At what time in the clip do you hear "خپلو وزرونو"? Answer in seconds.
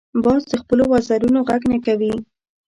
0.61-1.39